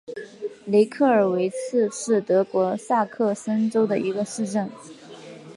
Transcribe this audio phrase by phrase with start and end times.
[0.65, 4.67] 雷克尔维茨是德国萨克森州的一个市镇。